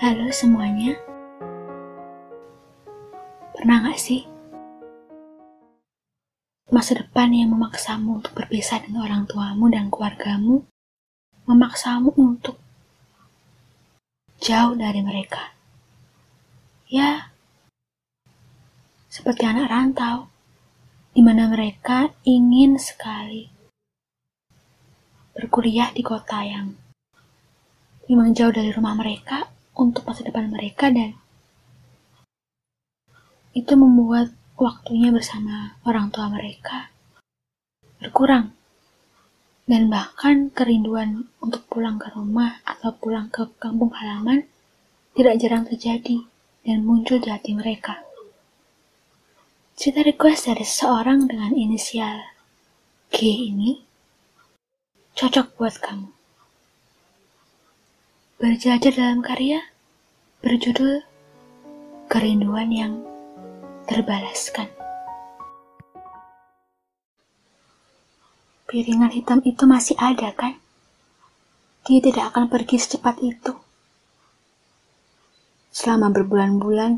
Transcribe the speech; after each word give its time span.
Halo 0.00 0.32
semuanya. 0.32 0.96
Pernah 3.52 3.84
gak 3.84 4.00
sih 4.00 4.24
masa 6.72 6.96
depan 7.04 7.28
yang 7.36 7.52
memaksamu 7.52 8.24
untuk 8.24 8.32
berpisah 8.32 8.80
dengan 8.80 9.04
orang 9.04 9.28
tuamu 9.28 9.68
dan 9.68 9.92
keluargamu, 9.92 10.64
memaksamu 11.44 12.16
untuk 12.16 12.56
jauh 14.40 14.72
dari 14.72 15.04
mereka? 15.04 15.52
Ya, 16.88 17.36
seperti 19.12 19.44
anak 19.44 19.68
rantau, 19.68 20.32
di 21.12 21.20
mana 21.20 21.44
mereka 21.52 22.08
ingin 22.24 22.80
sekali 22.80 23.52
berkuliah 25.36 25.92
di 25.92 26.00
kota 26.00 26.40
yang 26.40 26.72
memang 28.08 28.32
jauh 28.32 28.48
dari 28.48 28.72
rumah 28.72 28.96
mereka 28.96 29.59
untuk 29.80 30.04
masa 30.04 30.28
depan 30.28 30.52
mereka 30.52 30.92
dan 30.92 31.16
itu 33.56 33.72
membuat 33.72 34.36
waktunya 34.60 35.08
bersama 35.08 35.80
orang 35.88 36.12
tua 36.12 36.28
mereka 36.28 36.92
berkurang 37.96 38.52
dan 39.64 39.88
bahkan 39.88 40.52
kerinduan 40.52 41.30
untuk 41.40 41.64
pulang 41.70 41.96
ke 41.96 42.12
rumah 42.12 42.60
atau 42.68 42.92
pulang 42.92 43.32
ke 43.32 43.48
kampung 43.56 43.94
halaman 43.96 44.44
tidak 45.14 45.38
jarang 45.40 45.64
terjadi 45.64 46.26
dan 46.66 46.82
muncul 46.82 47.22
di 47.22 47.30
hati 47.30 47.54
mereka. 47.56 48.02
Cerita 49.78 50.04
request 50.04 50.50
dari 50.50 50.66
seseorang 50.66 51.24
dengan 51.24 51.56
inisial 51.56 52.20
G 53.14 53.48
ini 53.48 53.80
cocok 55.16 55.56
buat 55.56 55.74
kamu. 55.80 56.19
Berjajah 58.40 58.96
dalam 58.96 59.20
karya 59.20 59.60
berjudul 60.40 61.04
Kerinduan 62.08 62.72
yang 62.72 63.04
Terbalaskan. 63.84 64.64
Piringan 68.64 69.12
hitam 69.12 69.44
itu 69.44 69.68
masih 69.68 69.92
ada 70.00 70.32
kan? 70.32 70.56
Dia 71.84 72.00
tidak 72.00 72.32
akan 72.32 72.48
pergi 72.48 72.80
secepat 72.80 73.20
itu. 73.20 73.52
Selama 75.68 76.08
berbulan-bulan, 76.08 76.96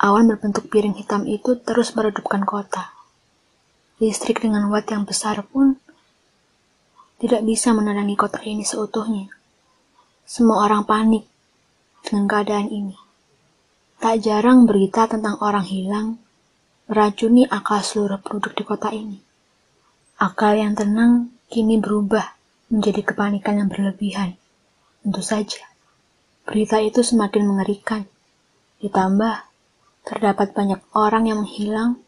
Awan 0.00 0.32
berbentuk 0.32 0.72
piring 0.72 0.96
hitam 0.96 1.28
itu 1.28 1.60
terus 1.60 1.92
meredupkan 1.92 2.40
kota. 2.48 2.88
Listrik 4.00 4.40
dengan 4.40 4.72
watt 4.72 4.88
yang 4.88 5.04
besar 5.04 5.44
pun 5.44 5.76
tidak 7.20 7.44
bisa 7.44 7.76
menerangi 7.76 8.16
kota 8.16 8.40
ini 8.40 8.64
seutuhnya. 8.64 9.35
Semua 10.26 10.66
orang 10.66 10.82
panik 10.82 11.22
dengan 12.02 12.26
keadaan 12.26 12.66
ini. 12.66 12.98
Tak 14.02 14.26
jarang 14.26 14.66
berita 14.66 15.06
tentang 15.06 15.38
orang 15.38 15.62
hilang 15.62 16.18
meracuni 16.90 17.46
akal 17.46 17.78
seluruh 17.78 18.18
penduduk 18.18 18.58
di 18.58 18.66
kota 18.66 18.90
ini. 18.90 19.22
Akal 20.18 20.58
yang 20.58 20.74
tenang 20.74 21.30
kini 21.46 21.78
berubah 21.78 22.26
menjadi 22.74 23.06
kepanikan 23.06 23.62
yang 23.62 23.70
berlebihan. 23.70 24.34
Tentu 25.06 25.22
saja, 25.22 25.62
berita 26.42 26.82
itu 26.82 27.06
semakin 27.06 27.46
mengerikan. 27.46 28.02
Ditambah, 28.82 29.46
terdapat 30.02 30.50
banyak 30.58 30.82
orang 30.90 31.30
yang 31.30 31.46
menghilang 31.46 32.02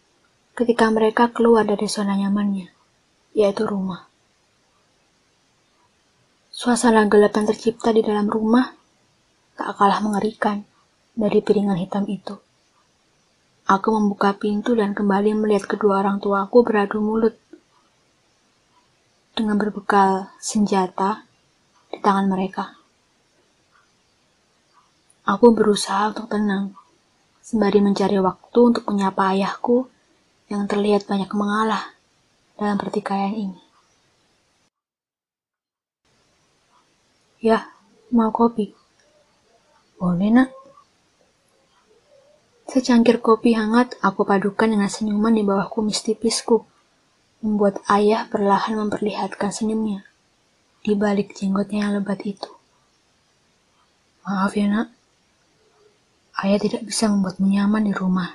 ketika 0.59 0.91
mereka 0.91 1.31
keluar 1.31 1.63
dari 1.63 1.87
zona 1.87 2.19
nyamannya, 2.19 2.67
yaitu 3.39 3.63
rumah. 3.63 4.08
Suasana 6.59 7.07
gelap 7.07 7.39
yang 7.39 7.47
tercipta 7.47 7.95
di 7.95 8.03
dalam 8.03 8.27
rumah 8.27 8.67
tak 9.55 9.79
kalah 9.79 10.03
mengerikan 10.03 10.67
dari 11.15 11.39
piringan 11.39 11.79
hitam 11.79 12.03
itu. 12.11 12.35
Aku 13.71 13.95
membuka 13.95 14.35
pintu 14.35 14.75
dan 14.75 14.91
kembali 14.91 15.39
melihat 15.39 15.71
kedua 15.71 16.03
orang 16.03 16.19
tuaku 16.19 16.67
beradu 16.67 16.99
mulut 16.99 17.39
dengan 19.39 19.55
berbekal 19.55 20.35
senjata 20.43 21.23
di 21.95 22.03
tangan 22.03 22.27
mereka. 22.27 22.75
Aku 25.31 25.55
berusaha 25.55 26.11
untuk 26.11 26.27
tenang, 26.27 26.75
sembari 27.39 27.79
mencari 27.79 28.19
waktu 28.19 28.59
untuk 28.59 28.83
menyapa 28.91 29.31
ayahku 29.31 29.87
yang 30.51 30.67
terlihat 30.67 31.07
banyak 31.07 31.31
mengalah 31.39 31.95
dalam 32.59 32.75
pertikaian 32.83 33.31
ini. 33.31 33.68
Ya, 37.39 37.71
mau 38.11 38.35
kopi? 38.35 38.75
Boleh 39.99 40.31
nak. 40.31 40.51
Secangkir 42.69 43.23
kopi 43.23 43.57
hangat 43.57 43.97
aku 44.05 44.29
padukan 44.29 44.69
dengan 44.69 44.91
senyuman 44.93 45.33
di 45.33 45.47
bawah 45.47 45.71
kumis 45.73 46.05
tipisku, 46.05 46.67
membuat 47.41 47.81
ayah 47.89 48.29
perlahan 48.29 48.77
memperlihatkan 48.77 49.55
senyumnya 49.55 50.05
di 50.85 50.93
balik 50.93 51.33
jenggotnya 51.33 51.89
yang 51.89 52.03
lebat 52.03 52.21
itu. 52.29 52.51
Maaf 54.29 54.53
ya 54.53 54.69
nak, 54.69 54.93
Ayah 56.39 56.63
tidak 56.63 56.87
bisa 56.87 57.11
membuatmu 57.11 57.51
nyaman 57.51 57.83
di 57.83 57.91
rumah 57.91 58.31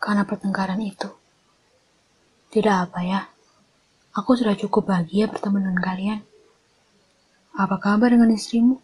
karena 0.00 0.24
pertengkaran 0.24 0.80
itu. 0.80 1.12
Tidak 2.48 2.72
apa 2.88 3.04
ya, 3.04 3.20
aku 4.16 4.32
sudah 4.32 4.56
cukup 4.56 4.88
bahagia 4.88 5.28
bertemu 5.28 5.60
dengan 5.60 5.78
kalian. 5.84 6.20
Apa 7.62 7.78
kabar 7.78 8.10
dengan 8.10 8.26
istrimu? 8.34 8.82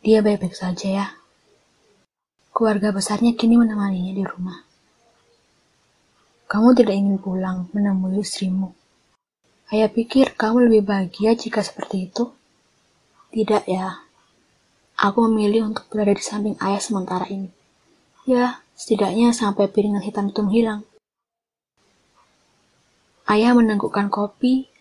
Dia 0.00 0.24
baik-baik 0.24 0.56
saja 0.56 0.88
ya. 0.88 1.06
Keluarga 2.56 2.96
besarnya 2.96 3.36
kini 3.36 3.60
menemaninya 3.60 4.16
di 4.16 4.24
rumah. 4.24 4.64
Kamu 6.48 6.72
tidak 6.72 6.96
ingin 6.96 7.20
pulang 7.20 7.68
menemui 7.76 8.24
istrimu. 8.24 8.72
Ayah 9.68 9.92
pikir 9.92 10.32
kamu 10.32 10.72
lebih 10.72 10.88
bahagia 10.88 11.36
jika 11.36 11.60
seperti 11.60 12.08
itu. 12.08 12.32
Tidak 13.36 13.68
ya, 13.68 14.00
Aku 14.96 15.28
memilih 15.28 15.68
untuk 15.68 15.92
berada 15.92 16.16
di 16.16 16.24
samping 16.24 16.56
ayah 16.56 16.80
sementara 16.80 17.28
ini. 17.28 17.52
Ya, 18.24 18.64
setidaknya 18.72 19.36
sampai 19.36 19.68
piringan 19.68 20.00
hitam 20.00 20.32
itu 20.32 20.40
menghilang. 20.40 20.88
Ayah 23.28 23.52
menenggukkan 23.52 24.08
kopi 24.08 24.72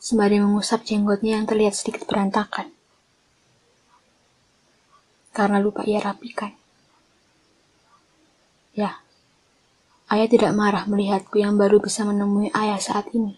sembari 0.00 0.40
mengusap 0.40 0.88
jenggotnya 0.88 1.36
yang 1.36 1.44
terlihat 1.44 1.76
sedikit 1.76 2.08
berantakan. 2.08 2.72
Karena 5.36 5.60
lupa 5.60 5.84
ia 5.84 6.00
rapikan. 6.00 6.56
Ya, 8.72 8.96
ayah 10.08 10.26
tidak 10.26 10.56
marah 10.56 10.88
melihatku 10.88 11.36
yang 11.36 11.60
baru 11.60 11.84
bisa 11.84 12.08
menemui 12.08 12.48
ayah 12.56 12.80
saat 12.80 13.12
ini. 13.12 13.36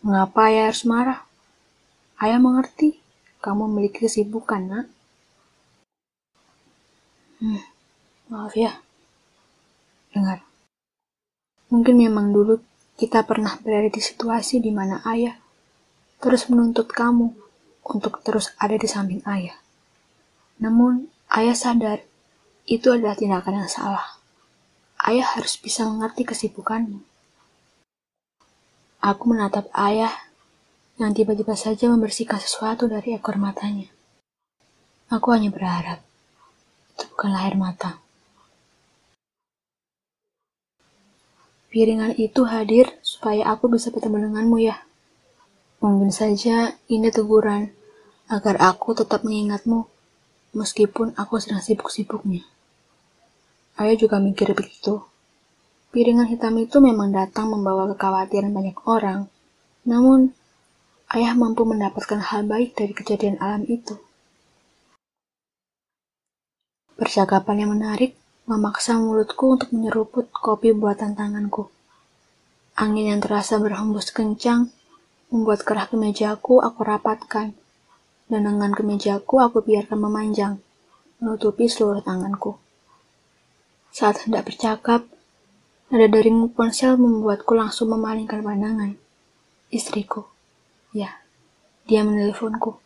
Mengapa 0.00 0.48
ayah 0.48 0.72
harus 0.72 0.88
marah? 0.88 1.28
Ayah 2.16 2.40
mengerti 2.40 2.98
kamu 3.44 3.70
memiliki 3.70 4.08
kesibukan, 4.08 4.62
nak. 4.64 4.86
Hmm, 7.38 7.62
maaf 8.32 8.54
ya. 8.56 8.80
Dengar. 10.10 10.42
Mungkin 11.70 11.94
memang 12.00 12.32
dulu 12.34 12.58
kita 12.98 13.22
pernah 13.22 13.54
berada 13.62 13.86
di 13.86 14.02
situasi 14.02 14.58
di 14.58 14.74
mana 14.74 14.98
ayah 15.06 15.38
terus 16.18 16.50
menuntut 16.50 16.90
kamu 16.90 17.30
untuk 17.86 18.20
terus 18.26 18.50
ada 18.58 18.74
di 18.74 18.90
samping 18.90 19.22
ayah. 19.24 19.54
Namun, 20.58 21.06
ayah 21.30 21.54
sadar 21.54 22.02
itu 22.66 22.90
adalah 22.90 23.14
tindakan 23.14 23.64
yang 23.64 23.70
salah. 23.70 24.18
Ayah 24.98 25.38
harus 25.38 25.54
bisa 25.56 25.86
mengerti 25.86 26.26
kesibukanmu. 26.26 27.00
Aku 28.98 29.30
menatap 29.30 29.70
ayah 29.78 30.10
yang 30.98 31.14
tiba-tiba 31.14 31.54
saja 31.54 31.86
membersihkan 31.86 32.42
sesuatu 32.42 32.90
dari 32.90 33.14
ekor 33.14 33.38
matanya. 33.38 33.86
Aku 35.08 35.30
hanya 35.30 35.54
berharap 35.54 36.02
itu 36.98 37.06
bukanlah 37.14 37.46
air 37.46 37.54
mata. 37.54 38.02
Piringan 41.68 42.16
itu 42.16 42.48
hadir 42.48 42.88
supaya 43.04 43.44
aku 43.52 43.68
bisa 43.68 43.92
bertemu 43.92 44.32
denganmu 44.32 44.56
ya. 44.64 44.80
Mungkin 45.84 46.08
saja 46.08 46.72
ini 46.88 47.12
teguran 47.12 47.76
agar 48.28 48.56
aku 48.56 48.96
tetap 48.96 49.20
mengingatmu 49.20 49.84
meskipun 50.56 51.12
aku 51.16 51.36
sedang 51.36 51.60
sibuk-sibuknya. 51.60 52.40
Ayah 53.76 54.00
juga 54.00 54.16
mikir 54.16 54.56
begitu. 54.56 55.04
Piringan 55.92 56.28
hitam 56.28 56.56
itu 56.56 56.80
memang 56.80 57.12
datang 57.12 57.52
membawa 57.52 57.88
kekhawatiran 57.92 58.52
banyak 58.52 58.76
orang, 58.84 59.28
namun 59.84 60.32
ayah 61.12 61.32
mampu 61.32 61.64
mendapatkan 61.64 62.20
hal 62.20 62.44
baik 62.44 62.76
dari 62.76 62.92
kejadian 62.92 63.40
alam 63.40 63.64
itu. 63.64 63.96
Percakapan 66.96 67.64
yang 67.64 67.70
menarik 67.76 68.18
memaksa 68.48 68.96
mulutku 68.96 69.60
untuk 69.60 69.68
menyeruput 69.76 70.32
kopi 70.32 70.72
buatan 70.72 71.12
tanganku. 71.12 71.68
Angin 72.80 73.12
yang 73.12 73.20
terasa 73.20 73.60
berhembus 73.60 74.08
kencang 74.08 74.72
membuat 75.28 75.68
kerah 75.68 75.84
kemejaku 75.84 76.64
aku 76.64 76.80
rapatkan 76.80 77.52
dan 78.32 78.40
dengan 78.48 78.72
kemejaku 78.72 79.44
aku 79.44 79.60
biarkan 79.60 80.00
memanjang, 80.00 80.54
menutupi 81.20 81.68
seluruh 81.68 82.00
tanganku. 82.00 82.56
Saat 83.92 84.24
hendak 84.24 84.48
bercakap, 84.48 85.04
nada 85.92 86.06
dering 86.08 86.48
ponsel 86.52 86.96
membuatku 86.96 87.52
langsung 87.52 87.92
memalingkan 87.92 88.40
pandangan. 88.40 88.96
Istriku. 89.68 90.24
Ya, 90.96 91.20
dia 91.84 92.00
menelponku. 92.00 92.80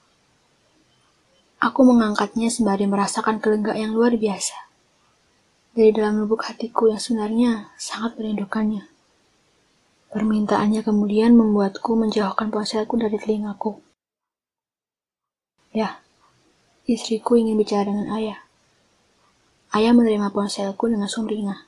Aku 1.62 1.87
mengangkatnya 1.87 2.50
sembari 2.50 2.91
merasakan 2.91 3.38
kelenggak 3.38 3.79
yang 3.79 3.94
luar 3.94 4.19
biasa. 4.19 4.71
Dari 5.72 5.88
dalam 5.88 6.20
lubuk 6.20 6.44
hatiku 6.44 6.92
yang 6.92 7.00
sebenarnya 7.00 7.72
sangat 7.80 8.20
merindukannya. 8.20 8.84
Permintaannya 10.12 10.84
kemudian 10.84 11.32
membuatku 11.32 11.96
menjauhkan 11.96 12.52
ponselku 12.52 13.00
dari 13.00 13.16
telingaku. 13.16 13.80
Ya, 15.72 16.04
istriku 16.84 17.40
ingin 17.40 17.56
bicara 17.56 17.88
dengan 17.88 18.12
ayah. 18.12 18.44
Ayah 19.72 19.96
menerima 19.96 20.28
ponselku 20.28 20.92
dengan 20.92 21.08
sumringah. 21.08 21.64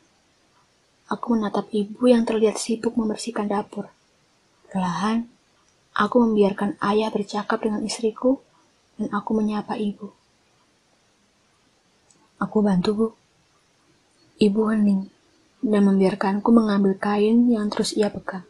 Aku 1.09 1.33
menatap 1.33 1.73
ibu 1.73 2.05
yang 2.05 2.29
terlihat 2.29 2.61
sibuk 2.61 3.01
membersihkan 3.01 3.49
dapur. 3.49 3.89
Perlahan, 4.69 5.25
aku 5.97 6.21
membiarkan 6.21 6.77
ayah 6.85 7.09
bercakap 7.09 7.57
dengan 7.65 7.81
istriku 7.81 8.37
dan 9.01 9.09
aku 9.17 9.33
menyapa 9.33 9.81
ibu. 9.81 10.13
Aku 12.37 12.61
bantu, 12.61 12.93
Bu. 12.93 13.24
Ibu 14.45 14.77
hening 14.77 15.09
dan 15.65 15.89
membiarkanku 15.89 16.53
mengambil 16.53 17.01
kain 17.01 17.49
yang 17.49 17.73
terus 17.73 17.97
ia 17.97 18.13
pegang. 18.13 18.45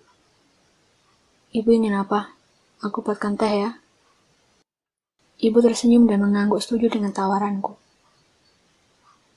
Ibu 1.54 1.70
ingin 1.70 1.94
apa? 1.94 2.34
Aku 2.82 2.98
buatkan 2.98 3.38
teh 3.38 3.62
ya. 3.62 3.78
Ibu 5.38 5.54
tersenyum 5.62 6.10
dan 6.10 6.18
mengangguk 6.18 6.58
setuju 6.58 6.90
dengan 6.90 7.14
tawaranku. 7.14 7.78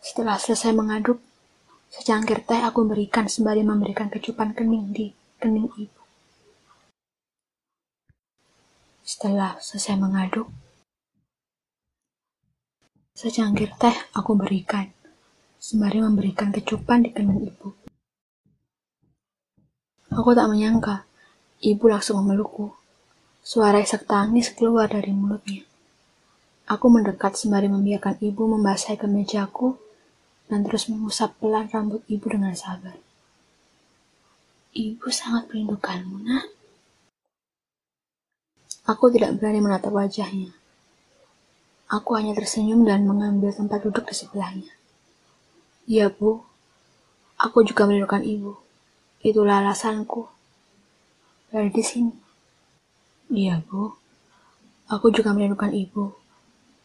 Setelah 0.02 0.42
selesai 0.42 0.74
mengaduk, 0.74 1.22
secangkir 1.94 2.42
teh 2.42 2.58
aku 2.58 2.90
berikan 2.90 3.30
sembari 3.30 3.62
memberikan 3.62 4.10
kecupan 4.10 4.58
kening 4.58 4.90
di 4.90 5.14
kening 5.38 5.70
ibu. 5.78 6.02
Setelah 9.06 9.62
selesai 9.62 9.94
mengaduk, 9.94 10.50
secangkir 13.14 13.78
teh 13.78 13.94
aku 14.18 14.34
berikan 14.34 14.97
sembari 15.68 16.00
memberikan 16.00 16.48
kecupan 16.48 17.04
di 17.04 17.12
kening 17.12 17.44
ibu. 17.44 17.76
Aku 20.16 20.32
tak 20.32 20.48
menyangka, 20.48 21.04
ibu 21.60 21.92
langsung 21.92 22.24
memelukku. 22.24 22.72
Suara 23.44 23.84
isak 23.84 24.08
tangis 24.08 24.48
keluar 24.56 24.88
dari 24.88 25.12
mulutnya. 25.12 25.68
Aku 26.72 26.88
mendekat 26.88 27.36
sembari 27.36 27.68
membiarkan 27.68 28.16
ibu 28.24 28.48
membasahi 28.48 28.96
kemejaku 28.96 29.76
dan 30.48 30.64
terus 30.64 30.88
mengusap 30.88 31.36
pelan 31.44 31.68
rambut 31.68 32.00
ibu 32.08 32.32
dengan 32.32 32.56
sabar. 32.56 32.96
Ibu 34.72 35.12
sangat 35.12 35.52
merindukanmu, 35.52 36.16
nak. 36.24 36.48
Aku 38.88 39.12
tidak 39.12 39.36
berani 39.36 39.60
menatap 39.60 39.92
wajahnya. 39.92 40.48
Aku 41.92 42.16
hanya 42.16 42.32
tersenyum 42.32 42.88
dan 42.88 43.04
mengambil 43.04 43.52
tempat 43.52 43.84
duduk 43.84 44.08
di 44.08 44.16
sebelahnya. 44.16 44.72
Iya, 45.88 46.12
Bu. 46.12 46.44
Aku 47.40 47.64
juga 47.64 47.88
merindukan 47.88 48.20
ibu. 48.20 48.60
Itulah 49.24 49.64
alasanku. 49.64 50.28
Dari 51.48 51.72
di 51.72 51.80
sini. 51.80 52.12
Iya, 53.32 53.64
Bu. 53.64 53.96
Aku 54.92 55.16
juga 55.16 55.32
merindukan 55.32 55.72
ibu. 55.72 56.12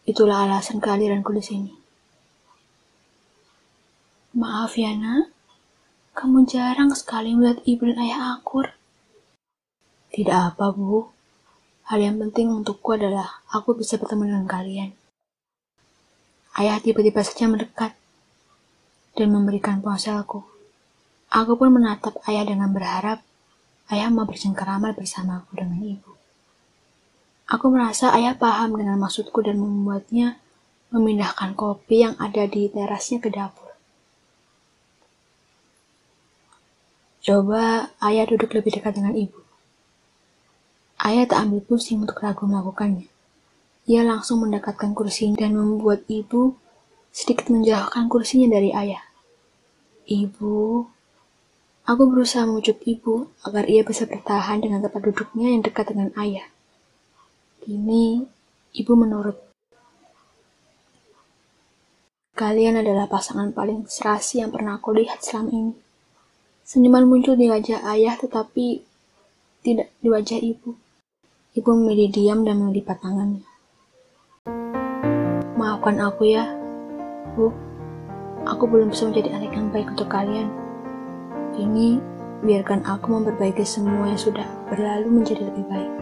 Itulah 0.07 0.47
alasan 0.47 0.79
kehadiranku 0.79 1.35
di 1.35 1.43
sini. 1.43 1.73
Maaf 4.39 4.79
ya, 4.79 4.95
nak. 4.95 5.35
Kamu 6.15 6.47
jarang 6.47 6.95
sekali 6.95 7.35
melihat 7.35 7.59
ibu 7.67 7.83
dan 7.91 7.99
ayah 8.07 8.39
akur. 8.39 8.71
Tidak 10.15 10.55
apa, 10.55 10.71
Bu. 10.71 11.11
Hal 11.91 11.99
yang 11.99 12.23
penting 12.23 12.47
untukku 12.47 12.95
adalah 12.95 13.43
aku 13.51 13.75
bisa 13.75 13.99
bertemu 13.99 14.31
dengan 14.31 14.47
kalian. 14.47 14.95
Ayah 16.55 16.79
tiba-tiba 16.79 17.19
saja 17.19 17.51
mendekat 17.51 17.99
dan 19.13 19.29
memberikan 19.29 19.79
ponselku. 19.79 20.45
Aku 21.33 21.57
pun 21.57 21.73
menatap 21.73 22.17
ayah 22.29 22.45
dengan 22.45 22.69
berharap 22.69 23.21
ayah 23.89 24.09
mau 24.13 24.25
bercengkerama 24.25 24.93
bersamaku 24.93 25.57
dengan 25.57 25.81
ibu. 25.81 26.11
Aku 27.49 27.69
merasa 27.69 28.13
ayah 28.15 28.33
paham 28.37 28.77
dengan 28.77 28.97
maksudku 28.97 29.43
dan 29.45 29.59
membuatnya 29.59 30.41
memindahkan 30.93 31.57
kopi 31.57 32.05
yang 32.05 32.15
ada 32.21 32.45
di 32.45 32.69
terasnya 32.69 33.17
ke 33.17 33.33
dapur. 33.33 33.73
Coba 37.23 37.93
ayah 38.03 38.25
duduk 38.27 38.51
lebih 38.53 38.77
dekat 38.77 38.99
dengan 38.99 39.15
ibu. 39.15 39.39
Ayah 41.01 41.27
tak 41.27 41.49
ambil 41.49 41.61
pusing 41.65 42.03
untuk 42.03 42.21
ragu 42.21 42.47
melakukannya. 42.47 43.09
Ia 43.83 44.07
langsung 44.07 44.43
mendekatkan 44.43 44.95
kursi 44.95 45.27
dan 45.35 45.59
membuat 45.59 46.07
ibu 46.07 46.55
sedikit 47.13 47.53
menjauhkan 47.53 48.09
kursinya 48.09 48.57
dari 48.57 48.73
ayah. 48.73 49.05
Ibu, 50.09 50.83
aku 51.85 52.01
berusaha 52.09 52.43
memujuk 52.49 52.81
ibu 52.89 53.29
agar 53.45 53.69
ia 53.69 53.85
bisa 53.85 54.09
bertahan 54.09 54.65
dengan 54.65 54.81
tempat 54.81 55.05
duduknya 55.05 55.53
yang 55.53 55.61
dekat 55.61 55.93
dengan 55.93 56.09
ayah. 56.17 56.49
Kini, 57.61 58.25
ibu 58.73 58.93
menurut. 58.97 59.37
Kalian 62.33 62.81
adalah 62.81 63.05
pasangan 63.05 63.53
paling 63.53 63.85
serasi 63.85 64.41
yang 64.41 64.49
pernah 64.49 64.81
aku 64.81 64.89
lihat 64.97 65.21
selama 65.21 65.53
ini. 65.53 65.73
Senyuman 66.65 67.05
muncul 67.05 67.37
di 67.37 67.45
wajah 67.45 67.85
ayah 67.93 68.17
tetapi 68.17 68.81
tidak 69.61 69.93
di 70.01 70.09
wajah 70.09 70.41
ibu. 70.41 70.73
Ibu 71.53 71.69
memilih 71.77 72.09
diam 72.09 72.41
dan 72.41 72.57
melipat 72.57 72.97
tangannya. 73.05 73.45
Maafkan 75.53 76.01
aku 76.01 76.25
ya, 76.33 76.62
Bu, 77.33 77.49
aku 78.43 78.63
belum 78.67 78.91
bisa 78.91 79.07
menjadi 79.07 79.39
anak 79.39 79.51
yang 79.55 79.67
baik 79.71 79.87
untuk 79.95 80.11
kalian. 80.11 80.51
Ini 81.55 81.97
biarkan 82.43 82.83
aku 82.83 83.07
memperbaiki 83.15 83.63
semua 83.63 84.11
yang 84.11 84.19
sudah 84.19 84.45
berlalu 84.67 85.23
menjadi 85.23 85.47
lebih 85.47 85.65
baik. 85.71 85.93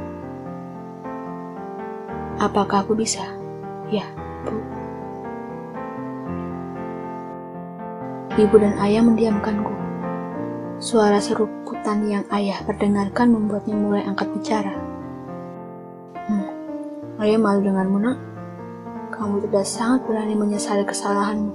Apakah 2.41 2.81
aku 2.81 2.97
bisa? 2.97 3.21
Ya, 3.93 4.09
Bu. 4.47 4.57
Ibu 8.41 8.55
dan 8.57 8.73
ayah 8.81 9.03
mendiamkanku. 9.05 9.69
Suara 10.81 11.21
seruputan 11.21 12.09
yang 12.09 12.25
ayah 12.33 12.57
perdengarkan 12.65 13.29
membuatnya 13.29 13.77
mulai 13.77 14.01
angkat 14.07 14.33
bicara. 14.33 14.73
Hmm, 16.25 16.49
ayah 17.21 17.37
malu 17.37 17.61
denganmu, 17.61 17.97
nak 18.01 18.30
kamu 19.21 19.37
tidak 19.45 19.69
sangat 19.69 20.01
berani 20.09 20.33
menyesali 20.33 20.81
kesalahanmu. 20.81 21.53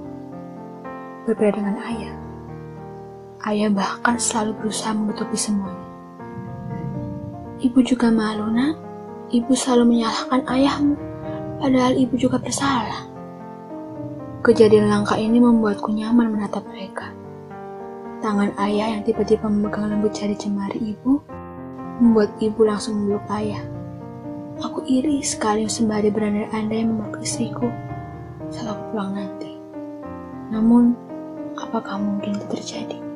Berbeda 1.27 1.59
dengan 1.59 1.75
ayah. 1.83 2.15
Ayah 3.43 3.67
bahkan 3.75 4.15
selalu 4.15 4.55
berusaha 4.63 4.95
menutupi 4.95 5.35
semuanya. 5.35 5.83
Ibu 7.59 7.83
juga 7.83 8.07
malu, 8.07 8.47
nak. 8.55 8.79
Ibu 9.35 9.51
selalu 9.51 9.83
menyalahkan 9.83 10.47
ayahmu, 10.47 10.95
padahal 11.59 11.99
ibu 11.99 12.15
juga 12.15 12.39
bersalah. 12.39 13.03
Kejadian 14.47 14.87
langka 14.87 15.19
ini 15.19 15.35
membuatku 15.43 15.91
nyaman 15.91 16.31
menatap 16.31 16.63
mereka. 16.71 17.11
Tangan 18.23 18.55
ayah 18.63 18.95
yang 18.95 19.03
tiba-tiba 19.03 19.51
memegang 19.51 19.91
lembut 19.91 20.15
jari 20.15 20.39
jemari 20.39 20.95
ibu, 20.95 21.19
membuat 21.99 22.31
ibu 22.39 22.63
langsung 22.63 23.03
memeluk 23.03 23.27
ayah. 23.27 23.59
Aku 24.57 24.81
iri 24.89 25.21
sekali 25.21 25.69
sembari 25.69 26.09
berandai-andai 26.09 26.81
memeluk 26.81 27.21
istriku 27.21 27.69
saat 28.49 28.73
aku 28.73 28.83
pulang 28.89 29.13
nanti. 29.13 29.53
Namun, 30.49 30.97
apakah 31.61 32.01
mungkin 32.01 32.41
itu 32.41 32.45
terjadi? 32.57 33.06